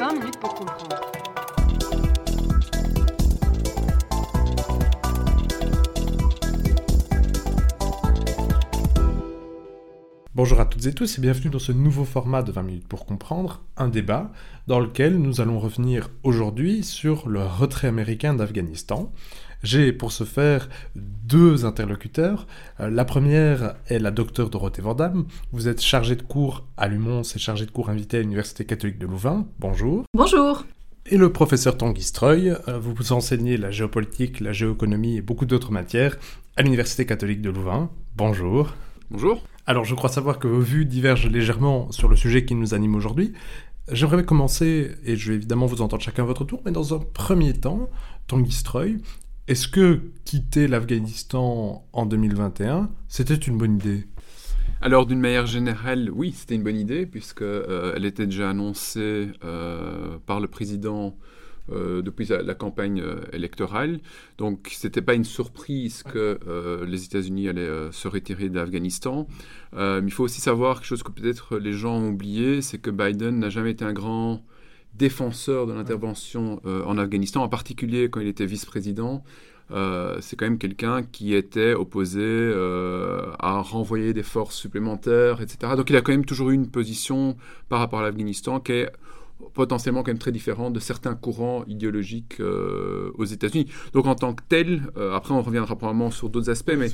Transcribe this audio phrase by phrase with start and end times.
[0.00, 1.19] 20 minutes
[10.36, 13.04] Bonjour à toutes et tous et bienvenue dans ce nouveau format de 20 minutes pour
[13.04, 14.30] comprendre, un débat
[14.68, 19.12] dans lequel nous allons revenir aujourd'hui sur le retrait américain d'Afghanistan.
[19.64, 22.46] J'ai pour ce faire deux interlocuteurs.
[22.78, 25.26] Euh, la première est la docteure Dorothée Vandamme.
[25.50, 29.00] Vous êtes chargée de cours à Lumons et chargée de cours invitée à l'Université catholique
[29.00, 29.48] de Louvain.
[29.58, 30.04] Bonjour.
[30.14, 30.64] Bonjour.
[31.06, 35.44] Et le professeur Tanguy Streuil, euh, vous vous enseignez la géopolitique, la géoéconomie et beaucoup
[35.44, 36.16] d'autres matières
[36.56, 37.90] à l'Université catholique de Louvain.
[38.14, 38.76] Bonjour.
[39.10, 39.42] Bonjour.
[39.70, 42.96] Alors, je crois savoir que vos vues divergent légèrement sur le sujet qui nous anime
[42.96, 43.34] aujourd'hui.
[43.92, 46.98] J'aimerais commencer, et je vais évidemment vous entendre chacun à votre tour, mais dans un
[46.98, 47.88] premier temps,
[48.26, 48.52] Tanguy
[49.46, 54.08] est-ce que quitter l'Afghanistan en 2021, c'était une bonne idée?
[54.80, 59.28] Alors d'une manière générale, oui, c'était une bonne idée puisque euh, elle était déjà annoncée
[59.44, 61.16] euh, par le président
[61.72, 64.00] euh, depuis la, campagne euh, électorale.
[64.38, 69.28] Donc, ce n'était pas une surprise que euh, les États-Unis allaient se retirer d'Afghanistan.
[69.76, 73.38] il faut aussi savoir quelque chose que peut-être les gens ont oublié, c'est que Biden
[73.38, 74.42] n'a jamais été un grand
[74.94, 79.22] défenseur de l'intervention en Afghanistan, en particulier quand il était vice-président.
[79.70, 82.52] c'est quand même quelqu'un qui était opposé
[83.38, 85.74] à renvoyer des forces supplémentaires, etc.
[85.76, 87.36] Donc il a quand même toujours eu une position
[87.68, 88.90] par rapport à l'Afghanistan qui est
[89.54, 93.66] potentiellement quand même très différent de certains courants idéologiques euh, aux États-Unis.
[93.92, 96.88] Donc en tant que tel, euh, après on reviendra probablement sur d'autres aspects, mais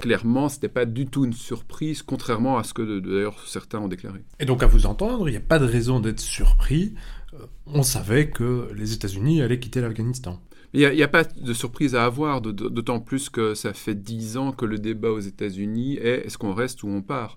[0.00, 4.20] clairement c'était pas du tout une surprise, contrairement à ce que d'ailleurs certains ont déclaré.
[4.40, 6.94] Et donc à vous entendre, il n'y a pas de raison d'être surpris.
[7.34, 10.40] Euh, on savait que les États-Unis allaient quitter l'Afghanistan.
[10.74, 14.52] Il n'y a, pas de surprise à avoir, d'autant plus que ça fait dix ans
[14.52, 17.36] que le débat aux États-Unis est est-ce qu'on reste ou on part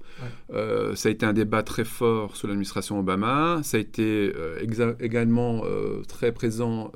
[0.54, 4.96] euh, Ça a été un débat très fort sous l'administration Obama, ça a été euh,
[5.02, 6.94] également euh, très présent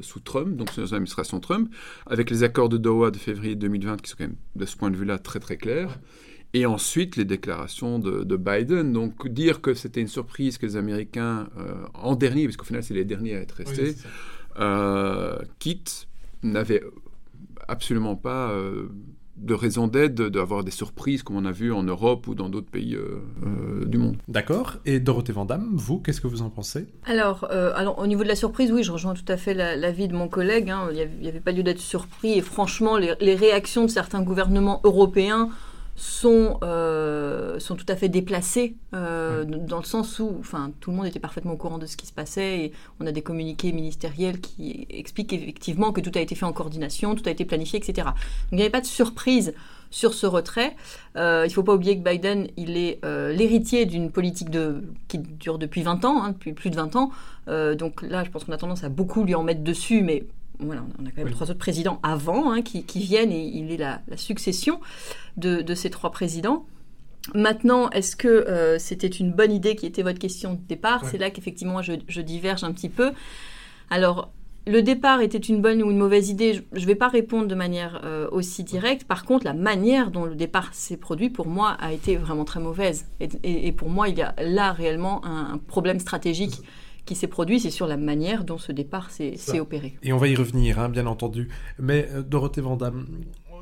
[0.00, 1.72] sous Trump, donc sous l'administration Trump,
[2.06, 4.90] avec les accords de Doha de février 2020 qui sont quand même, de ce point
[4.90, 6.00] de vue-là, très très clairs.
[6.54, 8.92] Et ensuite, les déclarations de, Biden.
[8.92, 11.48] Donc, dire que c'était une surprise que les Américains,
[11.92, 13.94] en dernier, parce qu'au final, c'est les derniers à être restés,
[15.58, 15.84] Kit
[16.42, 16.82] n'avait
[17.68, 18.88] absolument pas euh,
[19.36, 22.70] de raison d'être, d'avoir des surprises comme on a vu en Europe ou dans d'autres
[22.70, 24.16] pays euh, du monde.
[24.26, 24.76] D'accord.
[24.84, 26.88] Et Dorothée Vandamme, vous, qu'est-ce que vous en pensez?
[27.06, 30.14] Alors, alors, au niveau de la surprise, oui, je rejoins tout à fait l'avis de
[30.14, 30.70] mon collègue.
[30.70, 30.88] Hein.
[30.90, 32.32] Il n'y avait, pas lieu d'être surpris.
[32.32, 35.50] Et franchement, les, réactions de certains gouvernements européens
[35.98, 40.96] sont, euh, sont tout à fait déplacés euh, dans le sens où enfin, tout le
[40.96, 43.72] monde était parfaitement au courant de ce qui se passait et on a des communiqués
[43.72, 47.80] ministériels qui expliquent effectivement que tout a été fait en coordination, tout a été planifié,
[47.80, 48.06] etc.
[48.06, 48.14] Donc
[48.52, 49.54] il n'y avait pas de surprise
[49.90, 50.76] sur ce retrait.
[51.16, 55.18] Euh, il ne faut pas oublier que Biden, il est l'héritier d'une politique de, qui
[55.18, 57.10] dure depuis 20 ans, hein, depuis plus de 20 ans.
[57.48, 60.26] donc là, je pense qu'on a tendance à beaucoup lui en mettre dessus, mais
[60.60, 63.76] voilà, on a quand même trois autres présidents avant hein, qui, viennent et il est
[63.76, 64.80] la, succession
[65.36, 66.66] de, ces trois présidents.
[67.34, 71.04] Maintenant, est-ce que euh, c'était une bonne idée qui était votre question de départ?
[71.04, 73.12] C'est là qu'effectivement je, diverge un petit peu.
[73.90, 74.32] Alors,
[74.66, 76.62] le départ était une bonne ou une mauvaise idée?
[76.72, 79.04] Je ne vais pas répondre de manière euh, aussi directe.
[79.04, 82.60] Par contre, la manière dont le départ s'est produit, pour moi, a été vraiment très
[82.60, 83.06] mauvaise.
[83.20, 86.62] Et, pour moi, il y a là réellement un problème stratégique
[87.08, 89.96] qui s'est produit, c'est sur la manière dont ce départ s'est opéré.
[90.02, 91.48] Et on va y revenir, hein, bien entendu.
[91.78, 93.06] Mais euh, Dorothée Vandamme,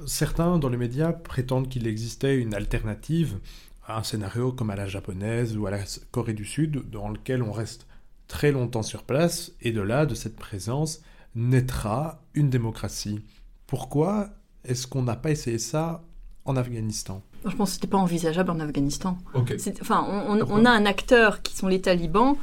[0.04, 3.38] certains dans les médias prétendent qu'il existait une alternative
[3.86, 5.78] à un scénario comme à la japonaise ou à la
[6.10, 7.86] Corée du Sud, dans lequel on reste
[8.26, 11.00] très longtemps sur place, et de là, de cette présence,
[11.36, 13.20] naîtra une démocratie.
[13.68, 14.30] Pourquoi
[14.64, 16.02] est-ce qu'on n'a pas essayé ça
[16.44, 17.22] en Afghanistan?
[17.44, 19.18] Je pense que ce n'était pas envisageable en Afghanistan.
[19.80, 22.36] Enfin, on, on, a un acteur qui sont les talibans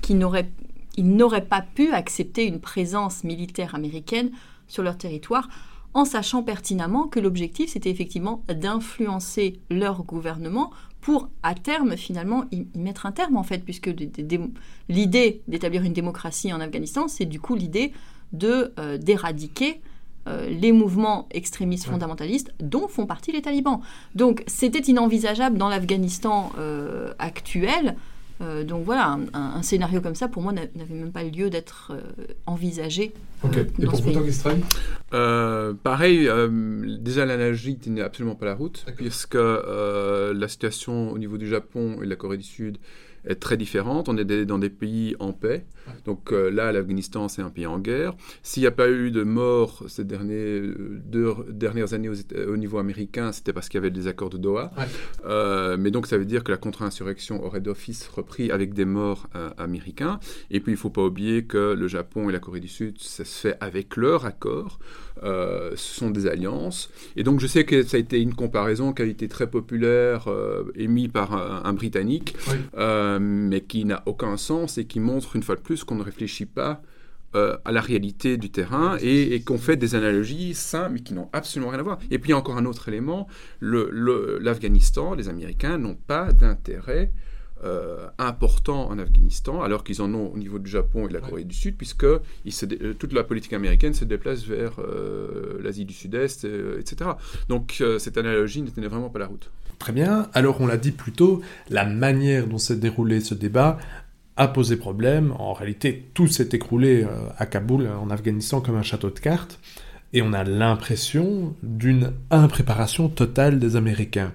[0.00, 0.50] qu'ils n'auraient
[0.96, 4.30] ils n'auraient pas pu accepter une présence militaire américaine
[4.66, 5.48] sur leur territoire
[5.94, 12.66] en sachant pertinemment que l'objectif c'était effectivement d'influencer leur gouvernement pour à terme finalement y,
[12.76, 13.90] mettre un terme en fait puisque
[14.88, 17.92] l'idée d'établir une démocratie en Afghanistan c'est du coup l'idée
[18.32, 19.80] de euh, d'éradiquer
[20.28, 23.80] euh, les mouvements extrémistes fondamentalistes dont font partie les talibans.
[24.14, 27.96] Donc c'était inenvisageable dans l'Afghanistan euh, actuel
[28.40, 32.00] euh, donc voilà, un, scénario comme ça, pour moi, n'avait même pas lieu d'être euh,
[32.46, 33.12] envisagé.
[33.42, 33.56] Ok.
[33.56, 36.30] Euh, Et pour vous, Pareil,
[37.00, 42.04] déjà l'analogie n'est absolument pas la route, puisque la situation au niveau du Japon et
[42.04, 42.78] de la Corée du Sud
[43.26, 44.08] être très différente.
[44.08, 45.64] On est dans des pays en paix.
[46.04, 48.14] Donc euh, là, l'Afghanistan, c'est un pays en guerre.
[48.42, 50.62] S'il n'y a pas eu de morts ces derniers,
[51.04, 54.72] deux dernières années au niveau américain, c'était parce qu'il y avait des accords de Doha.
[55.26, 59.28] Euh, mais donc ça veut dire que la contre-insurrection aurait d'office repris avec des morts
[59.34, 60.20] euh, américains.
[60.50, 62.98] Et puis il ne faut pas oublier que le Japon et la Corée du Sud,
[62.98, 64.78] ça se fait avec leur accord.
[65.22, 66.90] Ce sont des alliances.
[67.16, 70.26] Et donc je sais que ça a été une comparaison qui a été très populaire,
[70.74, 72.36] émise par un, un Britannique,
[72.76, 76.46] mais qui n'a aucun sens et qui montre une fois de plus qu'on ne réfléchit
[76.46, 76.82] pas
[77.36, 81.28] euh, à la réalité du terrain et, qu'on fait des analogies simples mais qui n'ont
[81.32, 81.98] absolument rien à voir.
[82.10, 83.28] Et puis il y a encore un autre élément,
[83.60, 87.12] l'Afghanistan, les Américains n'ont pas d'intérêt
[87.64, 91.20] euh, important en Afghanistan, alors qu'ils en ont au niveau du Japon et de la
[91.20, 92.20] Corée du Sud, puisque euh,
[92.98, 94.72] toute la politique américaine se déplace vers
[95.62, 96.46] l'Asie du Sud-Est,
[96.78, 97.10] etc.
[97.48, 99.50] Donc cette analogie ne tenait vraiment pas la route.
[99.78, 100.28] Très bien.
[100.34, 101.40] Alors on l'a dit plus tôt,
[101.70, 103.78] la manière dont s'est déroulé ce débat
[104.36, 105.34] a posé problème.
[105.38, 107.08] En réalité, tout s'est écroulé euh,
[107.38, 109.58] à Kaboul, en Afghanistan, comme un château de cartes.
[110.12, 114.32] Et on a l'impression d'une impréparation totale des Américains.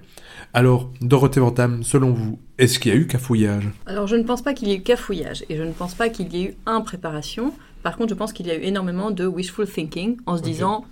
[0.54, 3.68] Alors, Dorothée Vantam, selon vous, est-ce qu'il y a eu cafouillage?
[3.84, 6.08] Alors, je ne pense pas qu'il y ait eu cafouillage et je ne pense pas
[6.08, 7.52] qu'il y ait eu impréparation.
[7.82, 10.86] Par contre, je pense qu'il y a eu énormément de wishful thinking en se disant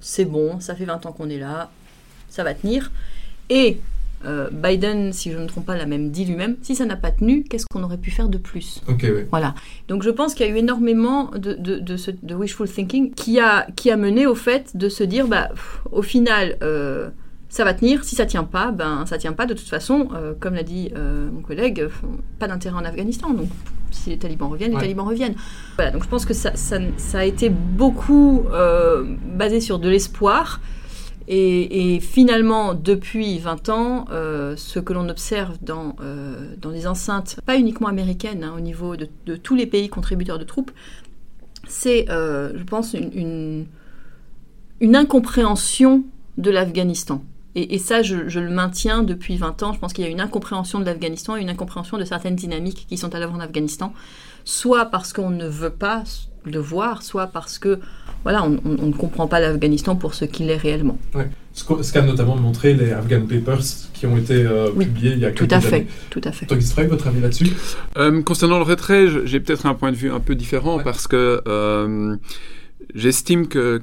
[0.00, 1.70] c'est bon, ça fait 20 ans qu'on est là,
[2.28, 2.92] ça va tenir.
[3.50, 3.80] Et
[4.24, 6.96] euh, Biden, si je ne me trompe pas, l'a même dit lui-même, si ça n'a
[6.96, 8.82] pas tenu, qu'est-ce qu'on aurait pu faire de plus?
[9.30, 9.54] Voilà.
[9.88, 13.90] Donc je pense qu'il y a eu énormément de, de, wishful thinking qui a, qui
[13.90, 15.50] a mené au fait de se dire, bah,
[15.92, 17.10] au final, euh,
[17.48, 18.04] ça va tenir.
[18.04, 19.46] Si ça tient pas, ben ça tient pas.
[19.46, 21.88] De toute façon, euh, comme l'a dit mon collègue,
[22.38, 23.30] pas d'intérêt en Afghanistan.
[23.30, 23.48] Donc
[23.90, 25.36] si les talibans reviennent, les talibans reviennent.
[25.76, 25.92] Voilà.
[25.92, 28.44] Donc je pense que ça, ça, ça a été beaucoup
[29.36, 30.60] basé sur de l'espoir.
[31.30, 37.38] Et, finalement, depuis 20 ans, euh, ce que l'on observe dans, euh, dans les enceintes,
[37.44, 40.70] pas uniquement américaines, hein, au niveau de, tous les pays contributeurs de troupes,
[41.68, 43.66] c'est, euh, je pense, une,
[44.80, 46.02] une, incompréhension
[46.38, 47.22] de l'Afghanistan.
[47.54, 49.72] Et, ça, je, le maintiens depuis 20 ans.
[49.74, 52.86] Je pense qu'il y a une incompréhension de l'Afghanistan et une incompréhension de certaines dynamiques
[52.88, 53.92] qui sont à l'œuvre en Afghanistan,
[54.44, 56.04] soit parce qu'on ne veut pas
[56.44, 57.80] le voir, soit parce que
[58.24, 58.50] voilà, on,
[58.86, 60.98] ne comprend pas l'Afghanistan pour ce qu'il est réellement.
[61.52, 65.30] Ce qu'a notamment montré les Afghan Papers qui ont été euh, publiés il y a
[65.30, 65.86] quelques tout à fait, années.
[66.10, 66.86] Tout à fait.
[66.86, 67.48] votre avis là-dessus?
[67.96, 71.40] Euh, Concernant le retrait, j'ai peut-être un point de vue un peu différent parce que
[71.48, 72.16] euh,
[72.94, 73.82] j'estime que,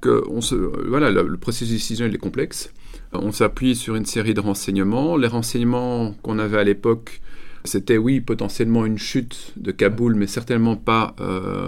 [0.00, 2.72] que on se, voilà, le, processus décisionnel est complexe.
[3.12, 5.16] On s'appuie sur une série de renseignements.
[5.16, 7.20] Les renseignements qu'on avait à l'époque
[7.64, 11.16] c'était oui potentiellement une chute de Kaboul, mais certainement pas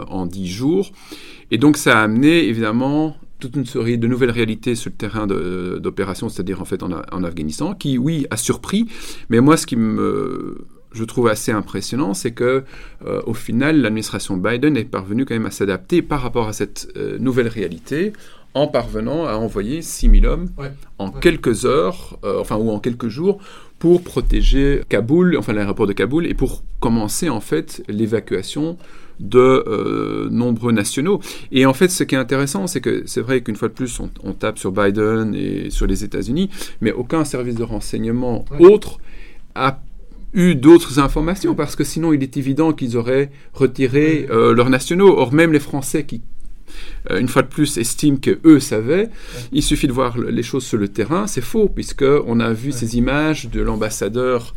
[0.09, 0.93] en dix jours.
[1.51, 5.27] Et donc ça a amené évidemment toute une série de nouvelles réalités sur le terrain
[5.27, 8.87] d'opération, c'est-à-dire en fait en, Afghanistan, qui oui a surpris,
[9.31, 12.65] mais moi ce qui me je trouve assez impressionnant, c'est que
[13.07, 16.93] euh, au final l'administration Biden est parvenue quand même à s'adapter par rapport à cette
[16.97, 18.13] euh, nouvelle réalité
[18.55, 20.49] en parvenant à envoyer 6000 hommes
[20.99, 23.39] en quelques heures, euh, enfin ou en quelques jours,
[23.79, 28.77] pour protéger Kaboul, enfin l'aéroport de Kaboul, et pour commencer en fait l'évacuation
[29.21, 31.21] de euh, nombreux nationaux.
[31.53, 34.01] Et en fait, ce qui est intéressant, c'est que c'est vrai qu'une fois de plus,
[34.01, 36.51] on, tape sur Biden et sur les États-Unis,
[36.81, 38.99] mais aucun service de renseignement autre
[39.55, 39.81] a
[40.33, 45.19] eu d'autres informations, parce que sinon il est évident qu'ils auraient retiré euh, leurs nationaux.
[45.19, 46.23] Or, même les Français qui
[47.11, 49.11] une fois de plus, estiment que eux savaient.
[49.53, 51.27] Il suffit de voir les choses sur le terrain.
[51.27, 54.55] C'est faux, puisque on a vu ces images de l'ambassadeur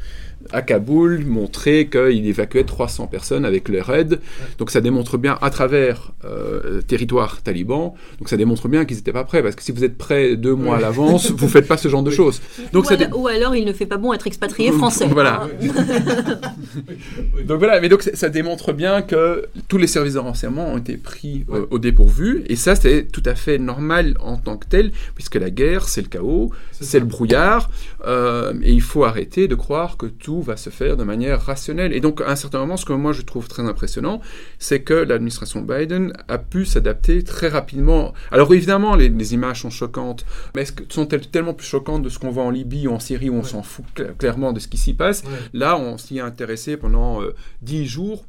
[0.53, 4.19] à Kaboul montrer qu'il évacuait 300 personnes avec le RAID.
[4.57, 9.11] Donc ça démontre bien, à travers euh, territoire taliban, donc ça démontre bien qu'ils n'étaient
[9.11, 9.41] pas prêts.
[9.41, 11.87] Parce que si vous êtes prêts deux mois à l'avance, vous ne faites pas ce
[11.87, 12.41] genre de choses.
[12.71, 12.85] Donc
[13.15, 15.07] ou, alors, il ne fait pas bon être expatrié français.
[15.07, 15.47] voilà.
[17.47, 20.97] donc voilà, mais donc ça démontre bien que tous les services de renseignement ont été
[20.97, 22.43] pris euh, au dépourvu.
[22.47, 26.01] Et ça, c'est tout à fait normal en tant que tel, puisque la guerre, c'est
[26.01, 27.69] le chaos, c'est le brouillard.
[28.05, 31.93] Euh, et il faut arrêter de croire que tout va se faire de manière rationnelle.
[31.93, 34.21] Et donc, à un certain moment, ce que moi je trouve très impressionnant,
[34.59, 38.13] c'est que l'administration Biden a pu s'adapter très rapidement.
[38.31, 42.43] Alors, évidemment, les, images sont choquantes, mais sont-elles tellement plus choquantes de ce qu'on voit
[42.43, 43.85] en Libye ou en Syrie où on s'en fout
[44.17, 45.23] clairement de ce qui s'y passe?
[45.53, 48.25] Là, on s'y est intéressé pendant euh, dix jours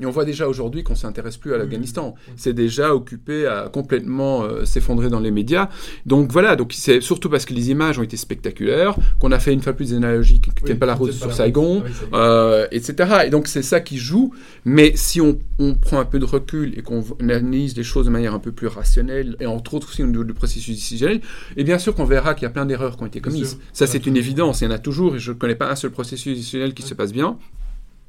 [0.00, 2.14] et on voit déjà aujourd'hui qu'on ne s'intéresse plus à l'Afghanistan.
[2.36, 5.68] C'est déjà occupé à complètement euh, s'effondrer dans les médias.
[6.06, 9.52] Donc voilà, donc c'est surtout parce que les images ont été spectaculaires, qu'on a fait
[9.52, 13.22] une fois plus des analogies qui tiennent pas la route sur Saigon, euh, etc.
[13.26, 14.32] Et donc c'est ça qui joue.
[14.64, 15.38] Mais si on,
[15.80, 18.68] prend un peu de recul et qu'on analyse les choses de manière un peu plus
[18.68, 21.20] rationnelle, et entre autres aussi au niveau du processus décisionnel,
[21.56, 23.58] et bien sûr qu'on verra qu'il y a plein d'erreurs qui ont été commises.
[23.72, 25.76] Ça c'est une évidence, il y en a toujours, et je ne connais pas un
[25.76, 27.38] seul processus décisionnel qui se passe bien.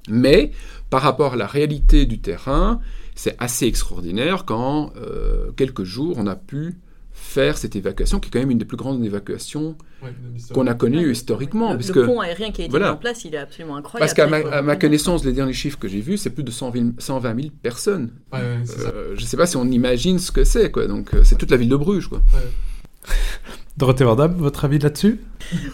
[0.10, 0.52] Mais
[0.90, 2.82] par rapport à la réalité du terrain,
[3.16, 6.78] c'est assez extraordinaire quand, euh, quelques jours, on a pu
[7.20, 9.76] faire cette évacuation, qui est quand même une des plus grandes évacuations
[10.54, 11.74] qu'on a connues historiquement.
[11.74, 14.00] Le, le pont aérien qui a été mis en place, il est absolument incroyable.
[14.00, 16.96] Parce qu'à ma, ma, connaissance, les derniers chiffres que j'ai vus, c'est plus de 120
[16.98, 18.12] 000 personnes.
[18.34, 18.58] Euh,
[19.16, 20.88] je ne sais pas si on imagine ce que c'est, quoi.
[20.88, 22.22] Donc, euh, c'est toute la ville de Bruges, quoi.
[23.80, 25.22] Dorothée Vardam, votre avis là-dessus?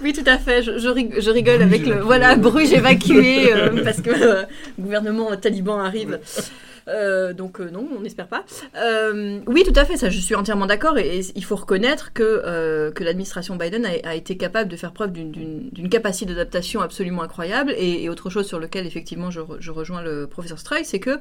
[0.03, 0.61] Oui, tout à fait.
[0.61, 2.01] Je, je, rigole, avec le.
[2.01, 4.35] Voilà, Bruges évacué, euh, parce que le
[4.79, 6.19] gouvernement taliban arrive.
[6.87, 8.45] Euh, donc euh, non, on n'espère pas.
[8.77, 10.97] Euh, oui, tout à fait, ça, je suis entièrement d'accord.
[10.97, 16.25] Et, il faut reconnaître que, l'administration Biden a, été capable de faire preuve d'une capacité
[16.25, 17.73] d'adaptation absolument incroyable.
[17.77, 21.19] Et, autre chose sur lequel, effectivement, je, rejoins le professeur Strauss, c'est que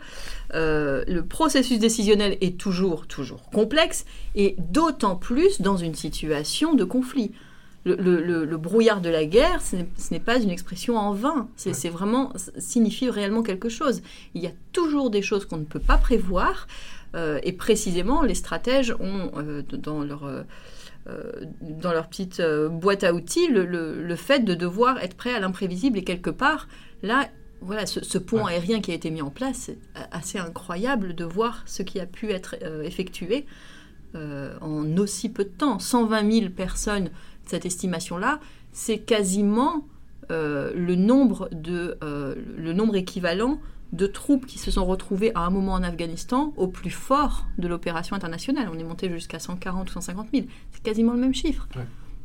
[0.52, 4.04] le processus décisionnel est toujours, toujours complexe,
[4.34, 7.32] et d'autant plus dans une situation de conflit
[7.84, 9.76] le, brouillard de la guerre, ce
[10.10, 11.48] n'est pas une expression en vain.
[11.56, 14.02] C'est vraiment signifie réellement quelque chose.
[14.34, 16.66] Il y a toujours des choses qu'on ne peut pas prévoir,
[17.14, 20.42] euh, et précisément les stratèges ont euh, dans leur euh,
[21.60, 26.04] dans leur petite boîte à outils le, fait de devoir être prêt à l'imprévisible et
[26.04, 26.66] quelque part
[27.02, 27.28] là
[27.60, 29.78] voilà, ce, pont aérien qui a été mis en place, c'est
[30.10, 33.46] assez incroyable de voir ce qui a pu être effectué
[34.14, 35.78] en aussi peu de temps.
[35.78, 37.08] 120 000 personnes
[37.46, 38.40] cette estimation-là,
[38.72, 39.86] c'est quasiment
[40.30, 43.60] euh, le, nombre de, euh, le nombre équivalent
[43.92, 47.68] de troupes qui se sont retrouvées à un moment en Afghanistan au plus fort de
[47.68, 48.68] l'opération internationale.
[48.72, 50.46] On est monté jusqu'à 140 ou 150 000.
[50.72, 51.68] C'est quasiment le même chiffre.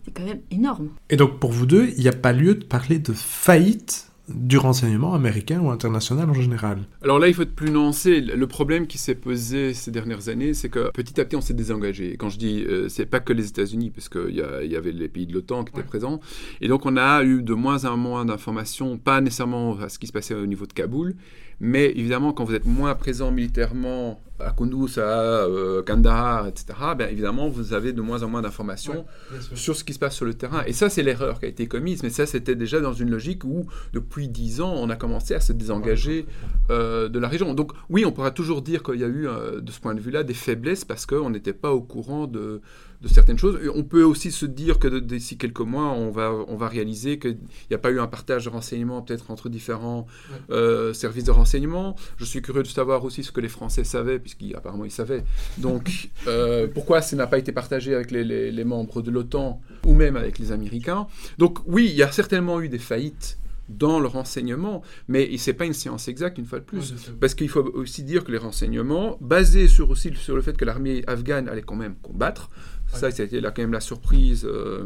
[0.04, 0.90] C'est quand même énorme.
[1.10, 4.58] Et donc pour vous deux, il n'y a pas lieu de parler de faillite du
[4.58, 8.22] renseignement américain ou international en général Alors là, il faut être plus nuancé.
[8.22, 11.54] Le problème qui s'est posé ces dernières années, c'est que petit à petit, on s'est
[11.54, 12.16] désengagé.
[12.18, 15.10] quand je dis, euh, c'est pas que les États-Unis, parce qu'il y, y, avait les
[15.10, 16.20] pays de l'OTAN qui étaient présents.
[16.62, 20.08] Et donc, on a eu de moins en moins d'informations, pas nécessairement à ce qui
[20.08, 21.16] se passait au niveau de Kaboul,
[21.60, 26.66] mais évidemment, quand vous êtes moins présent militairement à Kunduz, à euh, Kandahar, etc.,
[26.98, 29.06] bien évidemment, vous avez de moins en moins d'informations
[29.54, 30.64] sur ce qui se passe sur le terrain.
[30.66, 32.04] Et ça, c'est l'erreur qui a été commise.
[32.04, 35.42] Mais ça, c'était déjà dans une logique où, depuis dix ans, on a commencé à
[35.42, 36.26] se désengager
[36.70, 37.54] euh, de la région.
[37.54, 40.00] Donc, oui, on pourra toujours dire qu'il y a eu, euh, de ce point de
[40.00, 42.62] vue-là, des faiblesses parce qu'on n'était pas au courant de,
[43.02, 43.58] de certaines choses.
[43.74, 47.38] On peut aussi se dire que d'ici quelques mois, on va, on va réaliser qu'il
[47.70, 50.06] n'y a pas eu un partage de renseignements peut-être entre différents
[50.50, 51.96] euh, services de renseignement.
[52.18, 55.24] Je suis curieux de savoir aussi ce que les Français savaient, puisqu'apparemment ils savaient.
[55.58, 59.94] Donc, euh, pourquoi ça n'a pas été partagé avec les, les, membres de l'OTAN ou
[59.94, 61.08] même avec les Américains?
[61.38, 63.38] Donc, oui, il y a certainement eu des faillites
[63.70, 67.36] dans le renseignement, mais ce n'est pas une science exacte une fois de plus, parce
[67.36, 71.04] qu'il faut aussi dire que les renseignements, basés sur aussi sur le fait que l'armée
[71.08, 72.50] afghane allait quand même combattre,
[72.94, 74.46] ça, c'était là quand même la surprise.
[74.46, 74.86] Euh,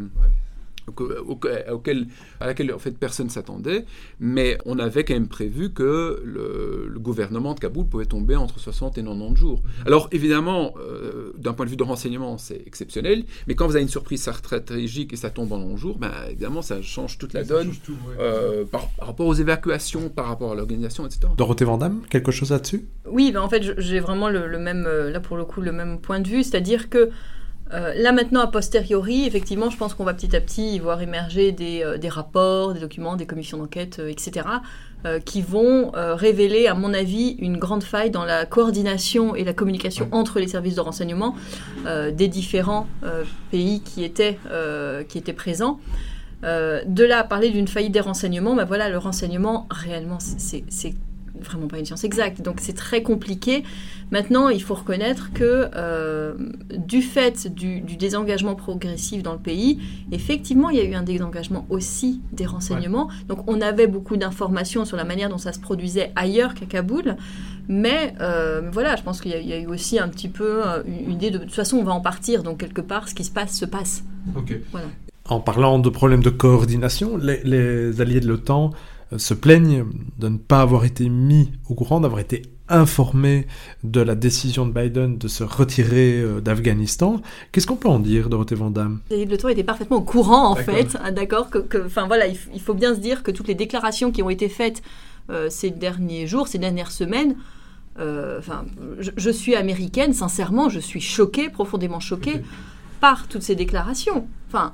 [1.70, 2.08] auquel,
[2.40, 3.86] à laquelle en fait personne s'attendait,
[4.20, 8.98] mais on avait quand même prévu que le, gouvernement de Kaboul pouvait tomber entre 60
[8.98, 9.62] et 90 jours.
[9.64, 9.88] Mhm.
[9.88, 13.84] Alors évidemment, euh, d'un point de vue de renseignement, c'est exceptionnel, mais quand vous avez
[13.84, 17.44] une surprise stratégique et ça tombe en 90 jours, ben, évidemment ça change toute la
[17.44, 17.72] donne
[18.20, 21.28] euh, par, rapport aux évacuations, par rapport à l'organisation, etc.
[21.38, 22.86] Dorothée Vandame, quelque chose là-dessus?
[23.06, 26.00] Oui, ben, en fait j'ai vraiment le, le, même, là pour le coup, le même
[26.00, 27.10] point de vue, c'est-à-dire que
[27.72, 31.52] euh, là maintenant, a posteriori, effectivement, je pense qu'on va petit à petit voir émerger
[31.52, 34.48] des, euh, rapports, des documents, des commissions d'enquête, euh, etc.,
[35.26, 40.08] qui vont révéler, à mon avis, une grande faille dans la coordination et la communication
[40.14, 41.36] entre les services de renseignement
[41.86, 42.88] des différents
[43.52, 44.40] pays qui étaient,
[45.10, 45.82] qui étaient présents.
[46.42, 50.64] de là à parler d'une faillite des renseignements, ben voilà, le renseignement, réellement, c'est
[51.44, 52.42] vraiment pas une science exacte.
[52.42, 53.64] Donc c'est très compliqué.
[54.12, 56.34] Maintenant, il faut reconnaître que euh,
[56.76, 59.80] du fait du, désengagement progressif dans le pays,
[60.12, 63.10] effectivement, il y a eu un désengagement aussi des renseignements.
[63.28, 67.16] Donc on avait beaucoup d'informations sur la manière dont ça se produisait ailleurs qu'à Kaboul.
[67.68, 71.14] Mais euh, voilà, je pense qu'il y, a eu aussi un petit peu euh, une
[71.14, 72.44] idée de, de toute façon, on va en partir.
[72.44, 74.04] Donc quelque part, ce qui se passe se passe.
[74.72, 74.88] Voilà.
[75.30, 78.72] En parlant de problèmes de coordination, les, les alliés de l'OTAN
[79.18, 79.86] se plaignent
[80.18, 83.46] de ne pas avoir été mis au courant, d'avoir été informés
[83.84, 87.22] de la décision de Biden de se retirer euh, d'Afghanistan.
[87.52, 90.98] Qu'est-ce qu'on peut en dire, Dorothée Vandamme Le temps était parfaitement au courant, en fait.
[91.04, 94.24] Ah, d'accord que, enfin, voilà, il, faut bien se dire que toutes les déclarations qui
[94.24, 94.82] ont été faites
[95.30, 97.36] euh, ces derniers jours, ces dernières semaines,
[98.00, 98.66] euh, enfin,
[99.00, 102.42] je, suis américaine, sincèrement, je suis choquée, profondément choquée
[103.00, 104.28] par toutes ces déclarations.
[104.48, 104.74] Enfin,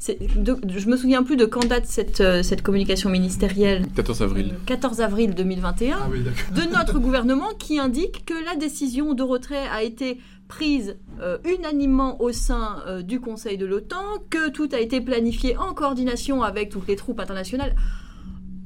[0.00, 3.86] je me souviens plus de quand date cette, euh, cette communication ministérielle.
[3.94, 4.54] 14 avril.
[4.66, 5.96] 14 euh, avril 2021.
[6.00, 11.38] Ah de notre gouvernement qui indique que la décision de retrait a été prise euh,
[11.44, 16.68] unanimement au sein du Conseil de l'OTAN, que tout a été planifié en coordination avec
[16.70, 17.74] toutes les troupes internationales.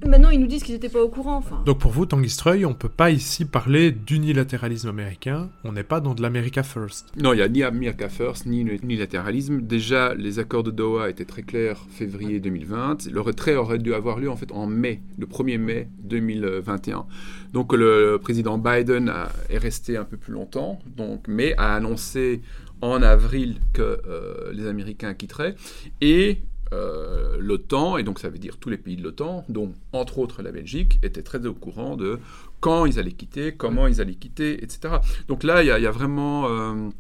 [0.07, 1.37] Maintenant, ils nous disent qu'ils n'étaient pas au courant.
[1.37, 1.63] Enfin.
[1.67, 5.83] Donc pour vous, Tanguy Streuil, on ne peut pas ici parler d'unilatéralisme américain, on n'est
[5.83, 7.13] pas dans de l'America First.
[7.17, 9.63] Non, il n'y a ni America First, ni unilatéralisme.
[9.63, 13.11] Déjà, les accords de Doha étaient très clairs février 2020.
[13.11, 17.07] Le retrait aurait dû avoir lieu en fait en mai, le 1er mai 2021.
[17.53, 19.13] Donc le président Biden
[19.51, 22.43] est resté un peu plus longtemps, donc, mais a annoncé
[22.81, 25.57] en avril que euh, les Américains quitteraient.
[26.01, 30.19] Et euh, l'OTAN, et donc ça veut dire tous les pays de l'OTAN, dont entre
[30.19, 32.19] autres la Belgique, étaient très au courant de
[32.61, 34.97] quand ils allaient quitter, comment ils allaient quitter, etc.
[35.29, 36.91] Donc là, il y, a vraiment euh,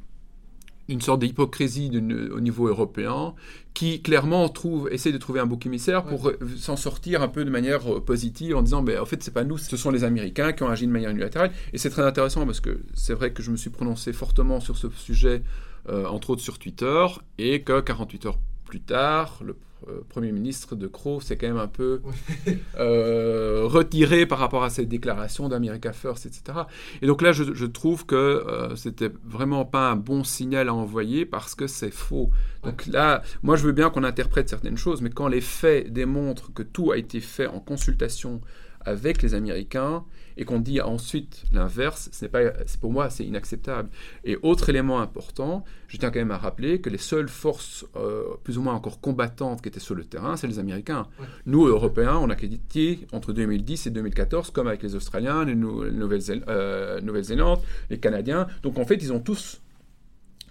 [0.89, 1.91] une sorte d'hypocrisie
[2.33, 3.35] au niveau européen
[3.75, 7.51] qui clairement trouve, essaie de trouver un bouc émissaire pour s'en sortir un peu de
[7.51, 10.63] manière positive en disant, ben, en fait, c'est pas nous, ce sont les Américains qui
[10.63, 11.53] ont agi de manière unilatérale.
[11.73, 14.77] Et c'est très intéressant parce que c'est vrai que je me suis prononcé fortement sur
[14.79, 15.43] ce sujet,
[15.89, 17.07] euh, entre autres sur Twitter,
[17.37, 19.57] et que 48 heures plus tard, le
[19.89, 22.03] euh, Premier ministre de Crow s'est quand même un peu
[22.79, 26.59] euh, retiré par rapport à cette déclaration d'America First, etc.
[27.01, 31.25] Et donc là, je, trouve que euh, c'était vraiment pas un bon signal à envoyer
[31.25, 32.31] parce que c'est faux.
[32.65, 36.53] Donc là, moi, je veux bien qu'on interprète certaines choses, mais quand les faits démontrent
[36.53, 38.41] que tout a été fait en consultation
[38.85, 40.05] avec les Américains
[40.37, 43.91] et qu'on dit ensuite l'inverse, c'est pas, pour moi c'est inacceptable.
[44.25, 48.23] Et autre élément important, je tiens quand même à rappeler que les seules forces euh,
[48.45, 51.09] plus ou moins encore combattantes qui étaient sur le terrain, c'est les Américains.
[51.47, 57.01] Nous Européens, on a quitté entre 2010 et 2014, comme avec les Australiens, les euh,
[57.01, 58.47] Nouvelle-Zélande, les Canadiens.
[58.63, 59.61] Donc en fait, ils ont tous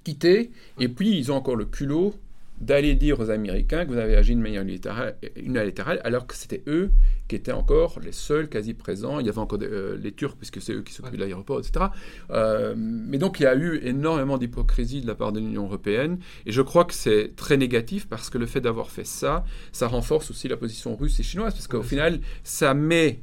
[0.04, 2.14] quitté, et puis ils ont encore le culot
[2.60, 6.92] d'aller dire aux Américains que vous avez agi de manière unilatérale, alors que c'était eux
[7.28, 9.20] qui étaient encore les seuls quasi présents.
[9.20, 11.88] Il y avait encore euh, les Turcs, puisque c'est eux qui s'occupent de l'aéroport, etc.
[12.32, 16.20] Euh, mais donc il y a eu énormément d'hypocrisie de la part de l'Union européenne,
[16.46, 19.88] et je crois que c'est très négatif parce que le fait d'avoir fait ça, ça
[19.88, 23.20] renforce aussi la position russe et chinoise, parce qu'au final, ça met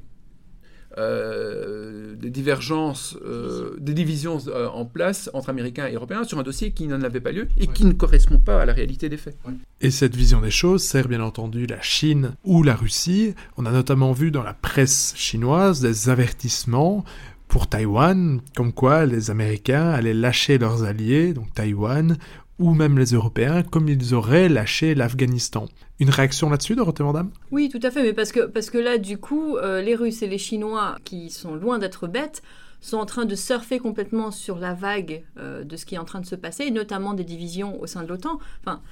[0.97, 6.43] euh, des divergences, euh, des divisions euh, en place entre Américains et Européens sur un
[6.43, 9.17] dossier qui n'en avait pas lieu et qui ne correspond pas à la réalité des
[9.17, 9.37] faits.
[9.81, 13.35] Et cette vision des choses sert bien entendu la Chine ou la Russie.
[13.57, 17.05] On a notamment vu dans la presse chinoise des avertissements
[17.49, 22.17] pour Taïwan, comme quoi les Américains allaient lâcher leurs alliés, donc Taïwan,
[22.59, 25.67] ou même les Européens, comme ils auraient lâché l'Afghanistan.
[25.99, 28.99] Une réaction là-dessus, Dorothée Vandame Oui, tout à fait, mais parce que, parce que là,
[28.99, 32.43] du coup, euh, les Russes et les Chinois, qui sont loin d'être bêtes,
[32.81, 36.05] sont en train de surfer complètement sur la vague euh, de ce qui est en
[36.05, 38.39] train de se passer, et notamment des divisions au sein de l'OTAN.
[38.61, 38.83] Enfin,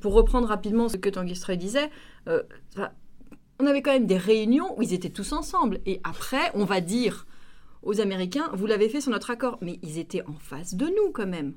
[0.00, 1.90] pour reprendre rapidement ce que Tanguy disait,
[2.28, 2.42] euh,
[3.58, 6.80] on avait quand même des réunions où ils étaient tous ensemble, et après, on va
[6.80, 7.26] dire
[7.82, 11.10] aux Américains, vous l'avez fait sur notre accord, mais ils étaient en face de nous
[11.12, 11.54] quand même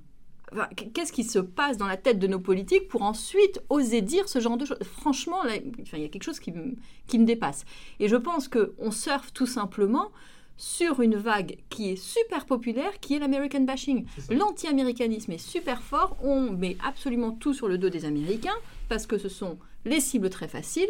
[0.94, 4.40] qu'est-ce qui se passe dans la tête de nos politiques pour ensuite oser dire ce
[4.40, 7.66] genre de choses Franchement, il y a quelque chose qui, me dépasse.
[8.00, 10.12] Et je pense qu'on surfe tout simplement
[10.58, 14.06] sur une vague qui est super populaire, qui est l'American bashing.
[14.30, 18.56] L'anti-américanisme est super fort, on met absolument tout sur le dos des Américains,
[18.88, 20.90] parce que ce sont les cibles très faciles.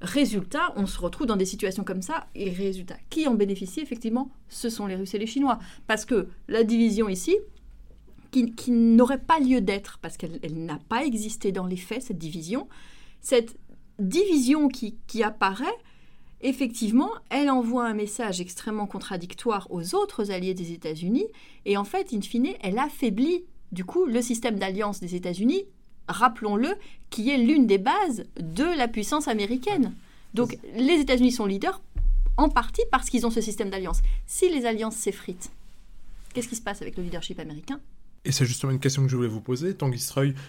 [0.00, 4.30] Résultat, on se retrouve dans des situations comme ça, et résultat, qui en bénéficie effectivement
[4.48, 5.58] Ce sont les Russes et les Chinois.
[5.86, 7.36] Parce que la division ici,
[8.56, 12.68] qui, n'aurait pas lieu d'être, parce qu'elle n'a pas existé dans les faits, cette division.
[13.20, 13.56] Cette
[13.98, 15.66] division qui, apparaît,
[16.40, 21.26] effectivement, elle envoie un message extrêmement contradictoire aux autres alliés des États-Unis,
[21.64, 25.64] et en fait, in fine, elle affaiblit du coup le système d'alliance des États-Unis,
[26.08, 26.74] rappelons-le,
[27.10, 29.94] qui est l'une des bases de la puissance américaine.
[30.34, 31.80] Donc les États-Unis sont leaders
[32.36, 34.00] en partie parce qu'ils ont ce système d'alliance.
[34.26, 35.50] Si les alliances s'effritent,
[36.32, 37.80] qu'est-ce qui se passe avec le leadership américain?
[38.24, 40.00] Et c'est justement une question que je voulais vous poser, Tanguy.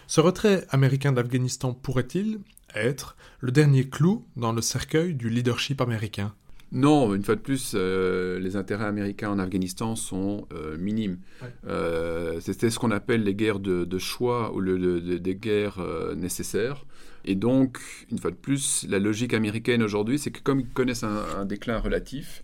[0.08, 2.40] Ce retrait américain d'Afghanistan pourrait-il
[2.74, 6.34] être le dernier clou dans le cercueil du leadership américain?
[6.72, 11.20] Non, une fois de plus, euh, les intérêts américains en Afghanistan sont euh, minimes.
[11.68, 15.80] Euh, c'était ce qu'on appelle les guerres de, choix ou le, des guerres
[16.18, 16.86] nécessaires.
[17.24, 17.80] Et donc,
[18.12, 21.80] une fois de plus, la logique américaine aujourd'hui, c'est que comme ils connaissent un déclin
[21.80, 22.44] relatif,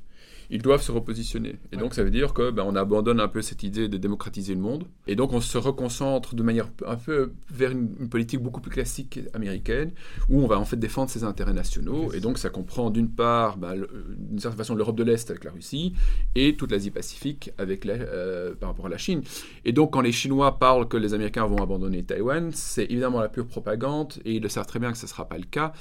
[0.51, 1.55] ils doivent se repositionner.
[1.71, 4.53] Et donc, ça veut dire que ben, on abandonne un peu cette idée de démocratiser
[4.53, 4.83] le monde.
[5.07, 9.21] Et donc, on se reconcentre de manière un peu vers une, politique beaucoup plus classique
[9.33, 9.91] américaine,
[10.27, 12.11] où on va en fait défendre ses intérêts nationaux.
[12.11, 13.75] Et donc, ça comprend d'une part, ben,
[14.17, 15.93] d'une certaine façon, l'Europe de l'Est avec la Russie,
[16.35, 19.21] et toute l'Asie-Pacifique avec la, euh, par rapport à la Chine.
[19.63, 23.29] Et donc, quand les Chinois parlent que les Américains vont abandonner Taïwan, c'est évidemment la
[23.29, 25.71] pure propagande, et ils le savent très bien que ce ne sera pas le cas.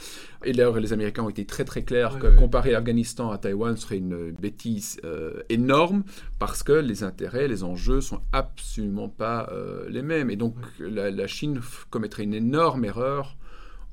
[0.45, 3.99] Et d'ailleurs, les Américains ont été très très clairs que comparer l'Afghanistan à Taïwan serait
[3.99, 4.60] une bêtise
[5.05, 6.03] euh, énorme
[6.39, 10.31] parce que les intérêts, les enjeux sont absolument pas euh, les mêmes.
[10.31, 13.37] Et donc la, Chine commettrait une énorme erreur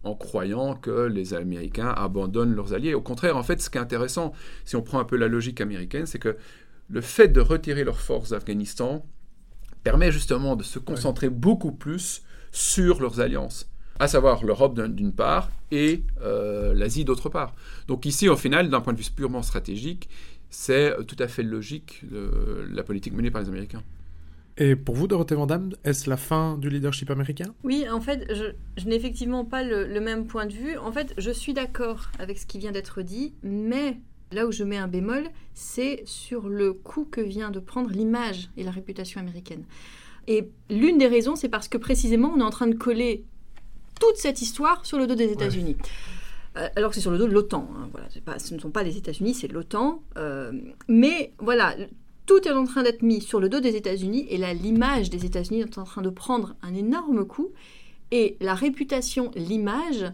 [0.03, 2.93] en croyant que les Américains abandonnent leurs alliés.
[2.93, 4.34] Au contraire, en fait, ce qui est intéressant,
[4.65, 6.38] si on prend un peu la logique américaine, c'est que
[6.89, 9.06] le fait de retirer leurs forces d'Afghanistan
[9.84, 15.49] permet justement de se concentrer beaucoup plus sur leurs alliances, à savoir l'Europe d'une part
[15.71, 17.53] et euh, l'Asie d'autre part.
[17.88, 20.10] Donc ici, au final, d'un point de vue purement stratégique,
[20.50, 23.84] c'est tout à fait logique euh, la politique menée par les Américains.
[24.60, 27.54] Et pour vous, Dorothée Vandamme, est-ce la fin du leadership américain?
[27.64, 30.78] Oui, en fait, je, n'ai effectivement pas le, même point de vue.
[30.78, 33.98] En fait, je suis d'accord avec ce qui vient d'être dit, mais
[34.32, 38.50] là où je mets un bémol, c'est sur le coup que vient de prendre l'image
[38.58, 39.64] et la réputation américaine.
[40.28, 43.26] Et l'une des raisons, c'est parce que précisément, on est en train de coller
[44.00, 45.78] toute cette histoire sur le dos des États-Unis.
[46.76, 47.70] Alors que c'est sur le dos de l'OTAN.
[47.76, 50.02] Hein, voilà, pas, ce ne sont pas les États-Unis, c'est l'OTAN.
[50.17, 50.52] Euh,
[50.88, 51.76] mais voilà,
[52.26, 55.26] tout est en train d'être mis sur le dos des États-Unis et là, l'image des
[55.26, 57.50] États-Unis est en train de prendre un énorme coup
[58.12, 60.06] et la réputation, l'image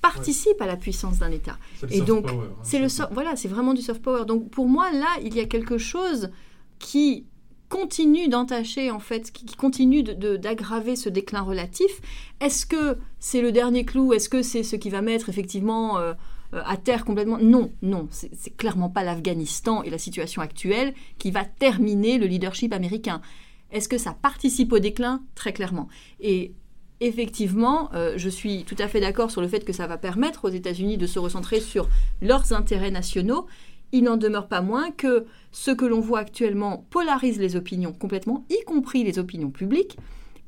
[0.00, 1.58] participe à la puissance d'un État.
[1.90, 4.24] Et donc, hein, c'est le voilà, c'est vraiment du soft power.
[4.24, 6.30] Donc pour moi, là, il y a quelque chose
[6.78, 7.26] qui
[7.70, 12.02] continue d'entacher, en fait, qui, continue d'aggraver ce déclin relatif.
[12.40, 14.12] Est-ce que c'est le dernier clou?
[14.12, 16.12] Est-ce que c'est ce qui va mettre effectivement euh,
[16.52, 17.38] euh, à terre complètement?
[17.40, 22.74] Non, non, c'est clairement pas l'Afghanistan et la situation actuelle qui va terminer le leadership
[22.74, 23.22] américain.
[23.70, 25.22] Est-ce que ça participe au déclin?
[25.36, 25.88] Très clairement.
[26.18, 26.52] Et
[27.00, 30.44] effectivement, euh, je suis tout à fait d'accord sur le fait que ça va permettre
[30.44, 31.88] aux États-Unis de se recentrer sur
[32.20, 33.46] leurs intérêts nationaux.
[33.92, 38.44] Il n'en demeure pas moins que ce que l'on voit actuellement polarise les opinions complètement,
[38.50, 39.96] y compris les opinions publiques.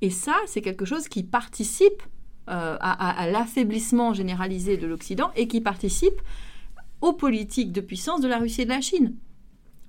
[0.00, 2.02] Et ça, c'est quelque chose qui participe
[2.48, 6.20] euh, à, l'affaiblissement généralisé de l'Occident et qui participe
[7.00, 9.14] aux politiques de puissance de la Russie et de la Chine.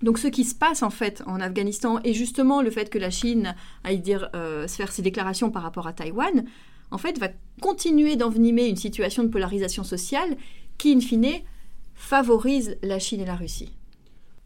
[0.03, 3.99] Donc ce qui se passe en Afghanistan et justement le fait que la Chine aille
[3.99, 6.45] dire euh, se faire ses déclarations par rapport à Taïwan,
[6.91, 10.37] en fait va continuer d'envenimer une situation de polarisation sociale
[10.77, 11.41] qui in fine
[12.03, 13.71] favorise la Chine et la Russie.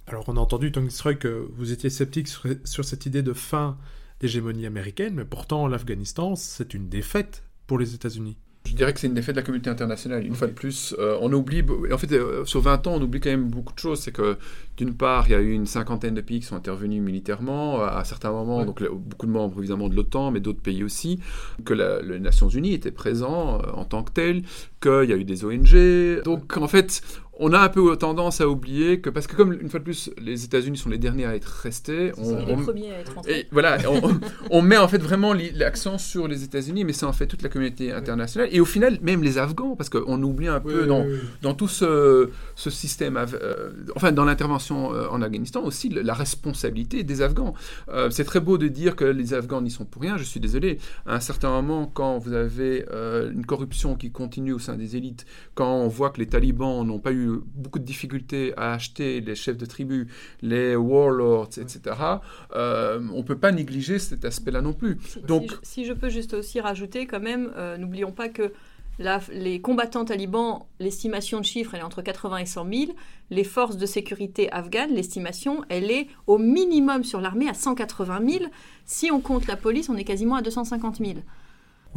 [0.05, 3.33] Alors on a entendu Tony Stroy que vous étiez sceptique sur, sur cette idée de
[3.33, 3.77] fin
[4.19, 9.07] d'hégémonie américaine, mais pourtant l'Afghanistan c'est une défaite pour les États-Unis je dirais que c'est
[9.07, 10.25] une défaite de la communauté internationale.
[10.25, 13.19] Une fois de plus, euh, on oublie, en fait, euh, sur 20 ans, on oublie
[13.19, 13.99] quand même beaucoup de choses.
[13.99, 14.37] C'est que,
[14.75, 18.03] d'une part, il y a eu une cinquantaine de pays qui sont intervenus militairement à,
[18.03, 21.19] certains moments, donc beaucoup de membres évidemment de l'OTAN, mais d'autres pays aussi,
[21.63, 24.41] que les Nations Unies étaient présents euh, en tant que tels,
[24.81, 26.23] qu'il y a eu des ONG.
[26.23, 27.01] Donc, en fait,
[27.39, 30.09] on a un peu tendance à oublier que, parce que comme une fois de plus,
[30.19, 33.77] les États-Unis sont les derniers à être restés, on, les premiers à être Et voilà,
[34.51, 37.49] on, met en fait vraiment l'accent sur les États-Unis, mais c'est en fait toute la
[37.49, 41.05] communauté internationale, et au final, même les Afghans, parce qu'on oublie un peu dans,
[41.41, 47.03] dans tout ce, ce système, euh, enfin dans l'intervention euh, en Afghanistan aussi, la responsabilité
[47.03, 47.53] des Afghans.
[47.89, 50.39] Euh, c'est très beau de dire que les Afghans n'y sont pour rien, je suis
[50.39, 50.79] désolé.
[51.05, 52.85] À un certain moment, quand vous avez
[53.33, 56.99] une corruption qui continue au sein des élites, quand on voit que les talibans n'ont
[56.99, 60.07] pas eu beaucoup de difficultés à acheter les chefs de tribu,
[60.41, 61.95] les warlords, etc.,
[62.55, 64.97] euh, on ne peut pas négliger cet aspect-là non plus.
[65.27, 68.51] Donc, si je, peux juste aussi rajouter, quand même, euh, n'oublions pas que
[69.31, 72.91] les combattants talibans, l'estimation de chiffres, elle est entre 80 et 100 000.
[73.29, 78.45] Les forces de sécurité afghanes, l'estimation, elle est au minimum sur l'armée à 180 000.
[78.85, 81.19] Si on compte la police, on est quasiment à 250 000.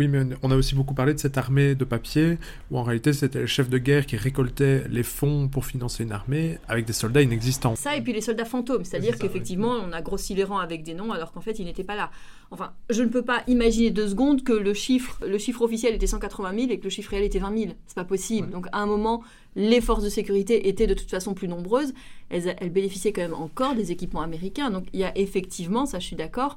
[0.00, 2.38] Oui, mais on a aussi beaucoup parlé de cette armée de papier,
[2.70, 6.12] où en réalité c'était le chef de guerre qui récoltait les fonds pour financer une
[6.12, 7.76] armée avec des soldats inexistants.
[7.76, 10.94] Ça, et puis les soldats fantômes, c'est-à-dire qu'effectivement on a grossi les rangs avec des
[10.94, 12.10] noms alors qu'en fait ils n'étaient pas là.
[12.50, 16.06] Enfin, je ne peux pas imaginer deux secondes que le chiffre, le chiffre officiel était
[16.06, 17.72] 180 000 et que le chiffre réel était 20 000.
[17.86, 18.48] C'est pas possible.
[18.48, 19.22] Donc à un moment,
[19.54, 21.92] les forces de sécurité étaient de toute façon plus nombreuses.
[22.30, 24.70] Elles, elles bénéficiaient quand même encore des équipements américains.
[24.70, 26.56] Donc il y a effectivement, ça je suis d'accord,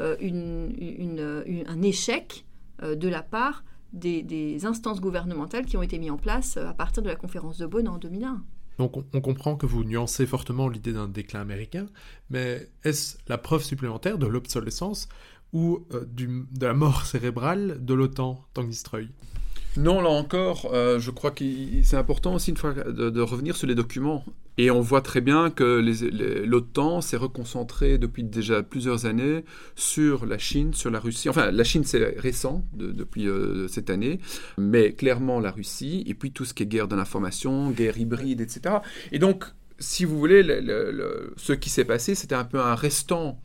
[0.00, 0.16] euh,
[1.66, 2.43] un échec
[2.82, 7.02] de la part des, instances gouvernementales qui ont été mises en place euh, à partir
[7.02, 8.42] de la conférence de Bonn en 2001.
[8.78, 11.86] Donc on, comprend que vous nuancez fortement l'idée d'un déclin américain,
[12.28, 15.08] mais est-ce la preuve supplémentaire de l'obsolescence
[15.52, 19.10] ou euh, de la mort cérébrale de l'OTAN, Tanguy Streuil?
[19.76, 21.44] Non, là encore, euh, je crois que
[21.82, 24.24] c'est important aussi de, revenir sur les documents.
[24.56, 25.82] Et on voit très bien que
[26.44, 31.28] l'OTAN s'est reconcentré depuis déjà plusieurs années sur la Chine, sur la Russie.
[31.28, 34.20] Enfin, la Chine, c'est récent, depuis euh, cette année,
[34.56, 38.40] mais clairement la Russie, et puis tout ce qui est guerre de l'information, guerre hybride,
[38.40, 38.76] etc.
[39.10, 39.44] Et donc,
[39.78, 40.42] si vous voulez,
[41.36, 43.40] ce qui s'est passé, c'était un peu un restant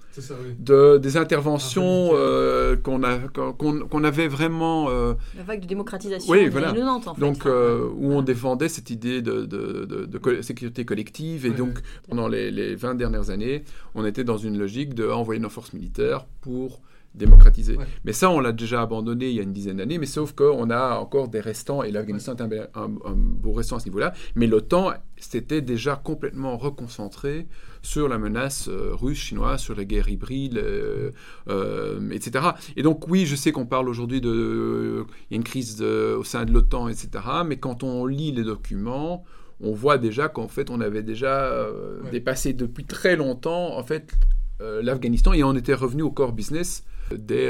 [0.60, 4.90] de, des interventions euh, qu'on avait vraiment...
[4.90, 6.74] Euh, la vague de démocratisation oui, voilà.
[6.74, 7.20] en fait.
[7.20, 11.46] Donc, euh, où on défendait cette idée de, de sécurité collective.
[11.46, 13.64] Et donc, pendant les, les, 20 dernières années,
[13.96, 16.82] on était dans une logique d'envoyer nos forces militaires pour
[17.16, 17.78] démocratisé.
[18.06, 20.70] Mais ça, on l'a déjà abandonné il y a une dizaine d'années, mais sauf qu'on
[20.70, 24.14] a encore des restants, et l'Afghanistan est un, beau restant à ce niveau-là.
[24.36, 27.48] Mais l'OTAN s'était déjà complètement reconcentré
[27.82, 31.12] sur la menace euh, russe, chinoise, sur les guerres hybrides, euh,
[31.48, 32.50] euh, etc.
[32.76, 35.06] Et donc oui, je sais qu'on parle aujourd'hui de...
[35.30, 37.10] Il y a une crise au sein de l'OTAN, etc.
[37.46, 39.24] Mais quand on lit les documents,
[39.62, 41.68] on voit déjà qu'en fait, on avait déjà
[42.12, 44.14] dépassé depuis très longtemps, en fait,
[44.60, 46.84] l'Afghanistan, et on était revenu au core business
[47.18, 47.48] des,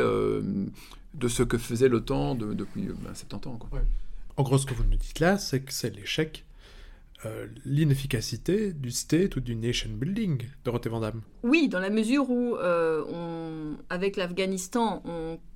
[1.13, 3.59] de ce que faisait l'OTAN depuis 70 ans.
[4.37, 6.45] En gros, ce que vous nous dites là, c'est que c'est l'échec
[7.25, 12.55] euh, l'inefficacité du state ou du nation building, Dorothée Vandamme Oui, dans la mesure où,
[12.55, 15.03] euh, on, avec l'Afghanistan,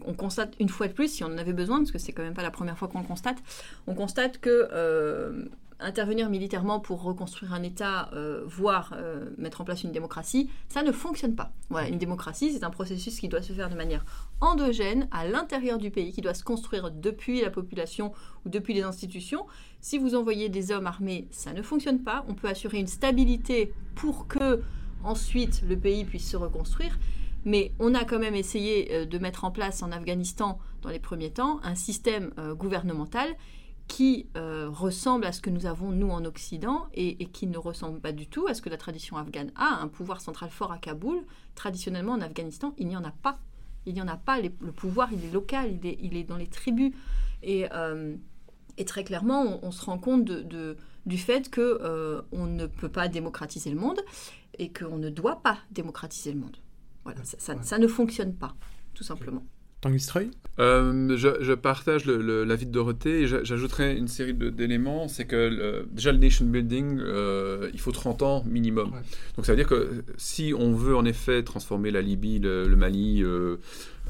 [0.06, 2.22] on, constate une fois de plus, si on en avait besoin, parce que c'est quand
[2.22, 3.38] même pas la première fois qu'on le constate,
[3.88, 5.46] on constate que euh,
[5.80, 10.84] intervenir militairement pour reconstruire un État, euh, voire euh, mettre en place une démocratie, ça
[10.84, 11.52] ne fonctionne pas.
[11.90, 14.06] Une démocratie, c'est un processus qui doit se faire de manière
[14.42, 18.14] endogène, à l'intérieur du pays, qui doit se construire depuis la population
[18.46, 19.46] ou depuis les institutions.
[19.82, 22.26] Si vous envoyez des hommes armés, ça ne fonctionne pas.
[22.28, 24.62] On peut assurer une stabilité pour que
[25.04, 26.98] ensuite le pays puisse se reconstruire.
[27.46, 31.00] Mais on a quand même essayé euh, de mettre en place en Afghanistan, dans les
[31.00, 33.30] premiers temps, un système gouvernemental
[33.88, 38.00] qui euh, ressemble à ce que nous avons nous en Occident et, qui ne ressemble
[38.00, 40.78] pas du tout à ce que la tradition afghane a, un pouvoir central fort à
[40.78, 41.24] Kaboul.
[41.56, 43.40] Traditionnellement en Afghanistan, il n'y en a pas.
[43.86, 44.40] Il n'y en a pas.
[44.40, 46.94] le pouvoir, il est local, il est, il est dans les tribus.
[47.44, 48.16] Et, euh,
[48.78, 52.90] et très clairement, on, se rend compte de, du fait que euh, on ne peut
[52.90, 54.00] pas démocratiser le monde
[54.58, 56.58] et qu'on ne doit pas démocratiser le monde.
[57.04, 58.56] Voilà, ça, ça ne fonctionne pas,
[58.94, 59.44] tout simplement.
[60.60, 65.08] Euh, je, partage l'avis de Dorothée et j'ajouterais une série d'éléments.
[65.08, 68.92] C'est que déjà le nation building, euh, il faut 30 ans minimum.
[69.36, 73.24] Donc ça veut dire que si on veut en effet transformer la Libye, le, Mali,
[73.24, 73.58] euh,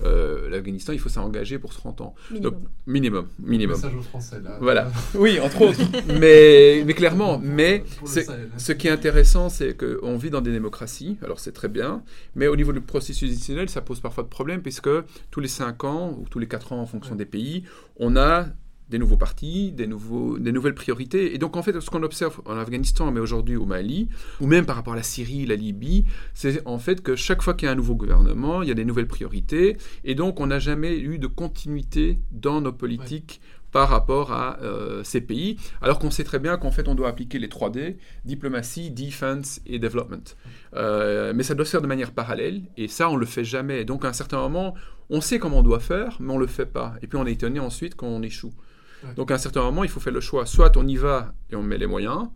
[0.03, 2.15] euh, l'Afghanistan, il faut s'engager pour 30 ans.
[2.31, 2.61] Minimum.
[2.87, 3.75] minimum, minimum.
[3.75, 4.57] Message français, là.
[4.59, 4.91] Voilà.
[5.15, 5.79] oui, entre autres.
[6.19, 11.39] mais, mais clairement, mais ce qui est intéressant, c'est qu'on vit dans des démocraties, alors
[11.39, 12.03] c'est très bien,
[12.35, 14.89] mais au niveau du processus décisionnel, ça pose parfois de problèmes, puisque
[15.31, 17.63] tous les 5 ans, ou tous les 4 ans en fonction des pays,
[17.97, 18.47] on a
[18.89, 21.33] des nouveaux partis, des, nouveaux, des nouvelles priorités.
[21.33, 24.65] Et donc, en fait, ce qu'on observe en Afghanistan, mais aujourd'hui au Mali, ou même
[24.65, 27.69] par rapport à la Syrie, la Libye, c'est en fait que chaque fois qu'il y
[27.69, 29.77] a un nouveau gouvernement, il y a des nouvelles priorités.
[30.03, 33.41] Et donc, on n'a jamais eu de continuité dans nos politiques.
[33.73, 37.09] par rapport à euh, ces pays, alors qu'on sait très bien qu'en fait on doit
[37.09, 40.35] appliquer les 3D, diplomatie, defense et development.
[40.75, 43.83] Euh, mais ça doit se faire de manière parallèle, et ça on le fait jamais.
[43.83, 44.75] Donc à un certain moment,
[45.09, 46.93] on sait comment on doit faire, mais on le fait pas.
[47.01, 48.53] Et puis on est étonné ensuite quand on échoue.
[49.15, 50.45] Donc à un certain moment, il faut faire le choix.
[50.45, 52.27] Soit on y va et on met les moyens,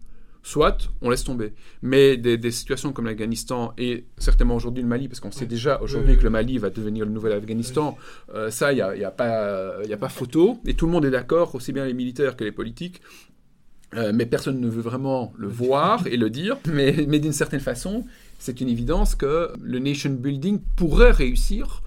[0.44, 1.54] soit on laisse tomber.
[1.82, 6.18] Mais des, situations comme l'Afghanistan et certainement aujourd'hui le Mali, parce qu'on sait déjà aujourd'hui
[6.18, 7.98] que le Mali va devenir le nouvel Afghanistan,
[8.34, 10.60] euh, ça, il n'y a, y a, pas, a pas photo.
[10.66, 13.02] Et tout le monde est d'accord, aussi bien les militaires que les politiques.
[13.96, 16.58] Euh, mais personne ne veut vraiment le voir et le dire.
[16.68, 18.06] Mais, mais d'une certaine façon,
[18.40, 21.82] c'est une évidence que le nation building pourrait réussir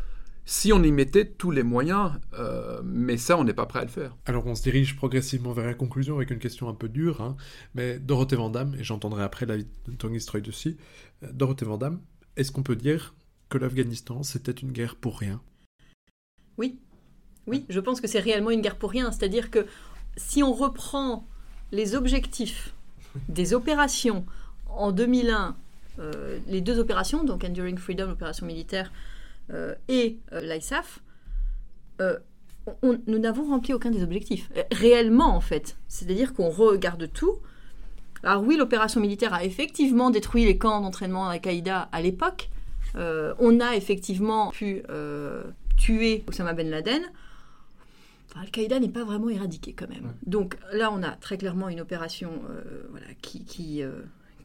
[0.50, 3.84] si on y mettait tous les moyens, euh, mais ça, on n'est pas prêt à
[3.84, 4.16] le faire.
[4.26, 7.36] Alors, on se dirige progressivement vers la conclusion avec une question un peu dure, hein.
[7.76, 10.76] mais Dorothée Vandamme, et j'entendrai après l'avis de Tony Stroy dessus,
[11.22, 12.00] euh, Dorothée Vandamme,
[12.34, 13.14] est-ce qu'on peut dire
[13.48, 15.40] que l'Afghanistan, c'était une guerre pour rien?
[16.58, 16.80] Oui,
[17.46, 19.66] oui, je pense que c'est réellement une guerre pour rien, c'est-à-dire que
[20.16, 21.28] si on reprend
[21.70, 22.74] les objectifs
[23.28, 24.26] des opérations
[24.68, 25.56] en 2001,
[26.00, 29.09] euh, les deux opérations, donc Enduring Freedom, l'opération militaire, euh,
[29.88, 31.00] et euh, l'ISAF,
[32.00, 32.18] euh,
[32.82, 34.50] nous n'avons rempli aucun des objectifs.
[34.70, 35.76] Réellement, en fait.
[35.88, 37.38] C'est-à-dire qu'on regarde tout.
[38.22, 42.50] Alors oui, l'opération militaire a effectivement détruit les camps d'entraînement Al-Qaïda à l'époque.
[42.94, 44.82] on a effectivement pu
[45.78, 47.02] tuer Osama Ben Laden.
[48.36, 50.12] Al-Qaïda n'est pas vraiment éradiqué quand même.
[50.26, 52.30] Donc là, on a très clairement une opération
[52.90, 53.82] voilà, qui, qui,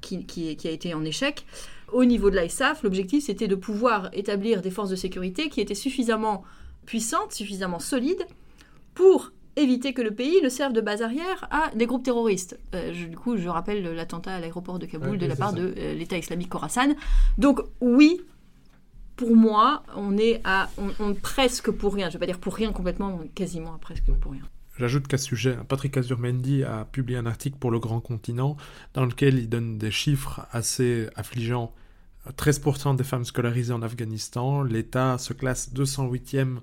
[0.05, 1.45] qui, a été en échec.
[1.91, 5.75] Au niveau de l'ISAF, l'objectif c'était de pouvoir établir des forces de sécurité qui étaient
[5.75, 6.43] suffisamment
[6.85, 8.25] puissantes, suffisamment solides
[8.93, 12.59] pour éviter que le pays ne serve de base arrière à des groupes terroristes.
[12.73, 15.93] Euh, du coup, je rappelle l'attentat à l'aéroport de Kaboul de la part de euh,
[15.93, 16.95] l'État islamique Khorasan.
[17.37, 18.21] Donc oui,
[19.15, 22.09] pour moi, on est à on, presque pour rien.
[22.09, 24.43] Je ne vais pas dire pour rien complètement, quasiment presque pour rien.
[24.77, 28.57] J'ajoute qu'à ce sujet, Patrick Azurmendi a publié un article pour Le Grand Continent
[28.93, 31.73] dans lequel il donne des chiffres assez affligeants.
[32.37, 36.57] 13% des femmes scolarisées en Afghanistan, l'État se classe 208e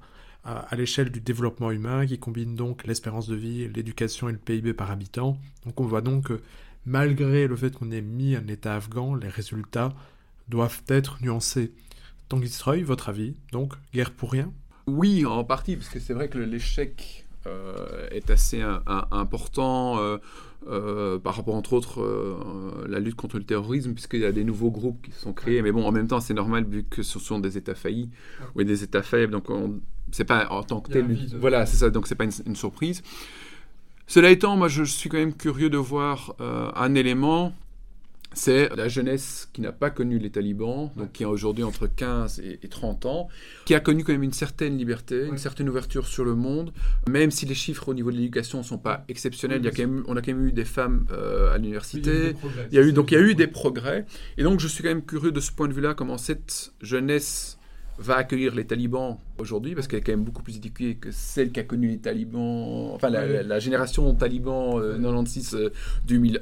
[0.44, 4.74] à l'échelle du développement humain qui combine donc l'espérance de vie, l'éducation et le PIB
[4.74, 5.38] par habitant.
[5.64, 6.40] Donc on voit donc que
[6.84, 9.94] malgré le fait qu'on ait mis un État afghan, les résultats
[10.48, 11.72] doivent être nuancés.
[12.28, 13.36] Tanguy Stroy, votre avis?
[13.52, 14.52] Donc, guerre pour rien?
[14.86, 17.21] Oui, en partie, parce que c'est vrai que l'échec
[18.10, 18.62] est assez
[19.10, 20.18] important.
[20.68, 24.44] Euh, par rapport entre autres euh, la lutte contre le terrorisme, puisqu'il y a des
[24.44, 25.60] nouveaux groupes qui se sont créés.
[25.60, 28.10] Mais bon, en même temps, c'est normal vu que ce sont des États faillis
[28.54, 29.32] ou des États faibles.
[29.32, 29.46] Donc,
[30.12, 31.18] c'est pas en tant que tel.
[31.40, 31.90] Voilà, c'est ça.
[31.90, 33.02] Donc, c'est pas une, surprise.
[34.06, 37.52] Cela étant, moi, je suis quand même curieux de voir euh, un élément
[38.34, 42.40] c'est la jeunesse qui n'a pas connu les talibans, donc qui a aujourd'hui entre 15
[42.40, 43.28] et, 30 ans,
[43.64, 46.72] qui a connu quand même une certaine liberté, une certaine ouverture sur le monde,
[47.08, 49.60] même si les chiffres au niveau de l'éducation ne sont pas exceptionnels.
[49.60, 52.34] il y a quand même, on a quand même eu des femmes euh, à l'université.
[52.70, 54.06] il y a eu, donc il y a eu des progrès.
[54.38, 57.58] Et donc je suis quand même curieux de ce point de vue-là, comment cette jeunesse
[57.98, 61.52] va accueillir les talibans aujourd'hui, parce qu'elle est quand même beaucoup plus éduquée que celle
[61.52, 65.58] qui a connu les talibans, enfin la, génération taliban 96-2001.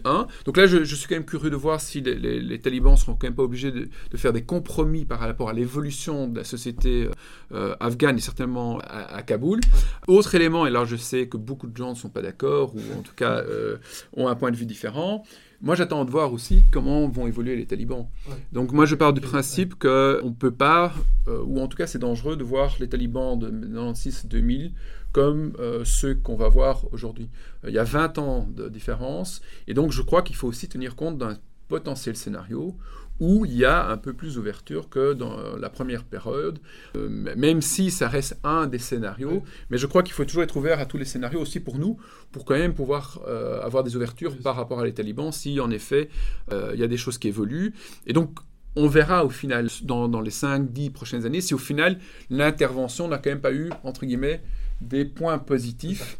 [0.06, 3.26] Euh, Donc là, je, suis quand même curieux de voir si les, talibans seront quand
[3.26, 7.08] même pas obligés de, faire des compromis par rapport à l'évolution de la société
[7.52, 9.60] euh, afghane et certainement à, Kaboul.
[10.06, 12.80] Autre élément, et là je sais que beaucoup de gens ne sont pas d'accord, ou
[12.98, 13.76] en tout cas euh,
[14.16, 15.24] ont un point de vue différent,
[15.62, 18.06] moi, j'attends de voir aussi comment vont évoluer les talibans.
[18.52, 20.94] Donc, moi, je pars du principe qu'on ne peut pas,
[21.28, 24.72] euh, ou en tout cas, c'est dangereux de voir les talibans de 96-2000
[25.12, 27.28] comme euh, ceux qu'on va voir aujourd'hui.
[27.64, 30.68] Euh, il y a 20 ans de différence, et donc je crois qu'il faut aussi
[30.68, 31.36] tenir compte d'un
[31.68, 32.76] potentiel scénario
[33.20, 36.58] où il y a un peu plus d'ouverture que dans la première période,
[36.96, 39.42] euh, même si ça reste un des scénarios.
[39.68, 41.98] Mais je crois qu'il faut toujours être ouvert à tous les scénarios aussi pour nous,
[42.32, 45.70] pour quand même pouvoir euh, avoir des ouvertures par rapport à les talibans, si en
[45.70, 46.08] effet
[46.50, 47.74] euh, il y a des choses qui évoluent.
[48.06, 48.38] Et donc,
[48.76, 51.98] on verra au final, dans, dans les 5-10 prochaines années, si au final
[52.30, 54.42] l'intervention n'a quand même pas eu, entre guillemets,
[54.80, 56.18] des points positifs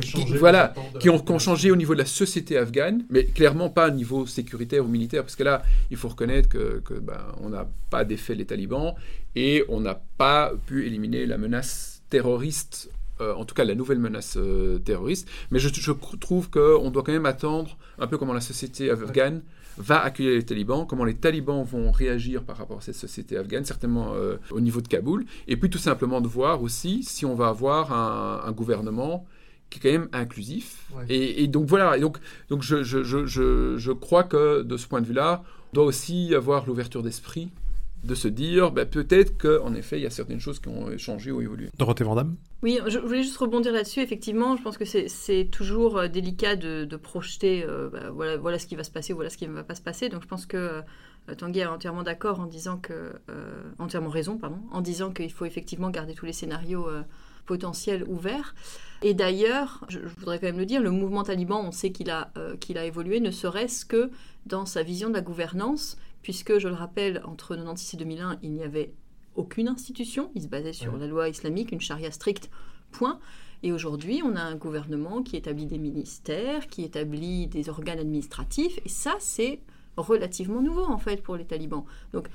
[0.00, 3.92] qui voilà, qui ont, changé au niveau de la société afghane, mais clairement pas au
[3.92, 8.04] niveau sécuritaire ou militaire, parce que là, il faut reconnaître que, ben, on n'a pas
[8.04, 8.94] défait les talibans
[9.36, 14.00] et on n'a pas pu éliminer la menace terroriste euh, en tout cas la nouvelle
[14.00, 15.28] menace euh, terroriste.
[15.52, 19.42] Mais je, trouve qu'on doit quand même attendre un peu comment la société afghane
[19.78, 23.64] va accueillir les talibans, comment les talibans vont réagir par rapport à cette société afghane,
[23.64, 27.36] certainement euh, au niveau de Kaboul, et puis tout simplement de voir aussi si on
[27.36, 29.26] va avoir un gouvernement
[29.70, 30.86] qui est quand même inclusif.
[31.08, 33.26] Et, donc voilà, et donc, donc je, je, je,
[33.76, 37.50] je, crois que de ce point de vue-là, on doit aussi avoir l'ouverture d'esprit
[38.04, 41.32] de se dire ben, peut-être qu'en effet, il y a certaines choses qui ont changé
[41.32, 41.70] ou évolué.
[41.78, 44.00] Dorothée Vandame Oui, je voulais juste rebondir là-dessus.
[44.00, 48.58] Effectivement, je pense que c'est toujours euh, délicat de, de projeter euh, ben, voilà, voilà
[48.58, 50.08] ce qui va se passer, voilà ce qui ne va pas se passer.
[50.08, 53.14] Donc je pense que euh, Tanguy est entièrement d'accord en disant que.
[53.78, 56.86] entièrement raison, pardon, en disant qu'il faut effectivement garder tous les scénarios
[57.46, 58.54] potentiels ouverts.
[59.02, 62.30] Et d'ailleurs, je, voudrais quand même le dire, le mouvement taliban, on sait qu'il a,
[62.38, 64.10] euh, qu'il a évolué, ne serait-ce que
[64.46, 68.52] dans sa vision de la gouvernance, puisque, je le rappelle, entre 1996 et 2001, il
[68.52, 68.92] n'y avait
[69.36, 72.50] aucune institution, il se basait sur la loi islamique, une charia stricte,
[72.92, 73.18] point.
[73.62, 78.78] Et aujourd'hui, on a un gouvernement qui établit des ministères, qui établit des organes administratifs,
[78.84, 79.60] et ça, c'est
[79.96, 81.84] relativement nouveau, en fait, pour les talibans.
[82.12, 82.28] Donc,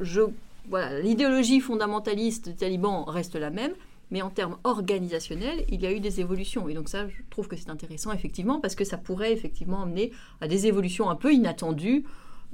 [0.00, 0.22] je,
[0.68, 3.72] voilà, l'idéologie fondamentaliste des talibans reste la même,
[4.10, 6.68] mais en termes organisationnels, il y a eu des évolutions.
[6.68, 10.12] Et donc ça, je trouve que c'est intéressant, effectivement, parce que ça pourrait effectivement amener
[10.40, 12.04] à des évolutions un peu inattendues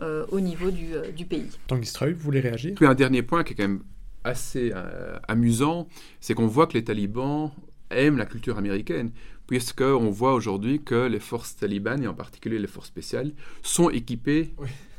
[0.01, 1.51] euh, au niveau du, euh, du pays.
[1.69, 2.75] Tanguy Streuil, vous voulez réagir?
[2.75, 3.83] Puis un dernier point qui est quand même
[4.25, 5.87] assez euh, amusant,
[6.21, 7.53] c'est qu'on voit que les talibans
[7.91, 9.13] aiment la culture américaine,
[9.47, 14.55] puisqu'on voit aujourd'hui que les forces talibanes, et en particulier les forces spéciales, sont équipées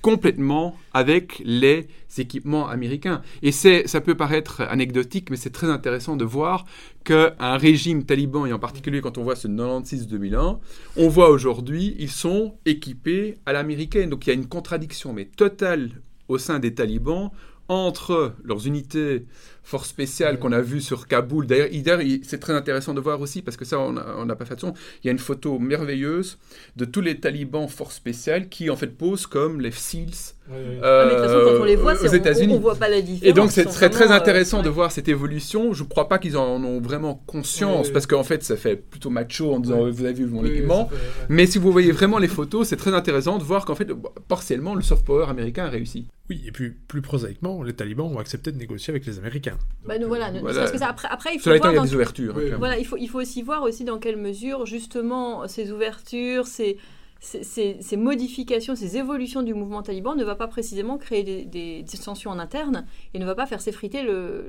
[0.06, 1.88] complètement avec les
[2.20, 3.24] équipements américains.
[3.42, 6.66] Et ça peut paraître anecdotique, mais c'est très intéressant de voir
[7.04, 10.60] qu'un régime taliban, et en particulier quand on voit ce 96-2001,
[10.98, 14.12] on voit aujourd'hui, ils sont équipés à l'américaine.
[14.12, 15.90] Donc il y a une contradiction, mais totale
[16.28, 17.32] au sein des talibans
[17.68, 19.26] entre leurs unités
[19.66, 21.48] force spéciale qu'on a vu sur Kaboul.
[21.48, 24.62] D'ailleurs, c'est très intéressant de voir aussi, parce que ça, on n'a pas fait de
[24.62, 24.74] son.
[25.04, 26.38] Il y a une photo merveilleuse
[26.76, 31.06] de tous les talibans force spéciale qui, en fait, posent comme les SEALs euh, ah,
[31.06, 32.54] mais de toute façon, quand on les voit, aux États-Unis.
[32.54, 33.24] On, voit pas la différence.
[33.24, 35.74] Et donc, ce serait très euh, intéressant de voir cette évolution.
[35.74, 39.10] Je ne crois pas qu'ils en ont vraiment conscience, parce qu'en fait, ça fait plutôt
[39.10, 40.90] macho en disant vous avez vu mon équipement.
[41.30, 43.90] Mais si vous voyez vraiment les photos, c'est très intéressant de voir qu'en fait,
[44.28, 46.08] partiellement, le soft power américain a réussi.
[46.30, 49.55] Oui, et puis plus prosaïquement, les talibans ont accepté de négocier avec les Américains.
[49.86, 51.94] Bah, nous, voilà, Parce que ça, après, après, il faut voir il y a des
[51.94, 52.36] ouvertures.
[52.58, 56.78] voilà, il faut, il faut aussi voir aussi dans quelle mesure, justement, ces ouvertures, ces,
[57.20, 61.86] ces, ces, modifications, ces évolutions du mouvement taliban ne va pas précisément créer des, des,
[62.04, 64.04] tensions en interne et ne va pas faire s'effriter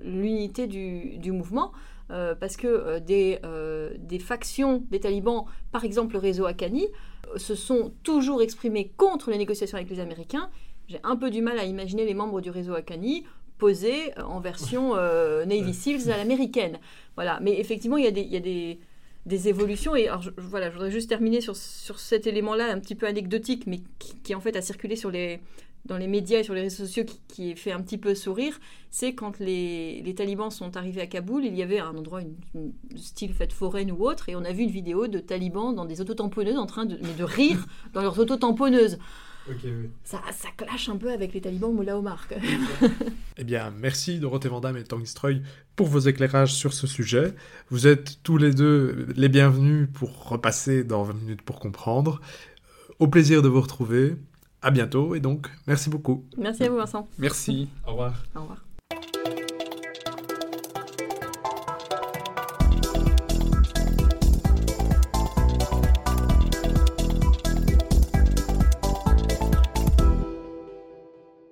[0.04, 1.72] l'unité du, du, mouvement.
[2.12, 6.86] Euh, parce que euh, des, euh, des, factions des talibans, par exemple le réseau Akani,
[7.34, 10.48] se sont toujours exprimées contre les négociations avec les Américains
[10.88, 13.24] j'ai un peu du mal à imaginer les membres du réseau Akani
[13.58, 14.94] posés en version
[15.46, 16.78] Navy Seals à l'américaine.
[17.14, 18.78] Voilà, mais effectivement, il y a des, il y a des,
[19.26, 19.94] des évolutions.
[19.96, 23.06] Et alors, je, voilà, je voudrais juste terminer sur, sur cet élément-là, un petit peu
[23.06, 25.40] anecdotique, mais qui, qui, en fait a circulé sur les,
[25.84, 28.58] dans les médias et sur les réseaux sociaux qui, qui fait un petit peu sourire,
[28.90, 32.34] c'est quand les, les, talibans sont arrivés à Kaboul, il y avait un endroit, une,
[32.54, 35.84] une style fête foraine ou autre, et on a vu une vidéo de talibans dans
[35.84, 38.98] des autotamponneuses en train de, mais de rire dans leurs autotamponneuses.
[39.48, 39.90] Okay, oui.
[40.04, 42.26] ça, ça clash un peu avec les talibans Moula Omar.
[42.28, 42.90] Quand même.
[43.36, 45.40] eh bien, merci Dorothée Vandam et Tanguy Stroy
[45.76, 47.34] pour vos éclairages sur ce sujet.
[47.70, 52.20] Vous êtes tous les deux les bienvenus pour repasser dans 20 minutes pour comprendre.
[52.98, 54.16] Au plaisir de vous retrouver.
[54.62, 56.24] À bientôt et donc, merci beaucoup.
[56.36, 57.08] Merci à vous Vincent.
[57.18, 57.68] Merci.
[57.86, 58.24] Au revoir.
[58.34, 58.65] Au revoir.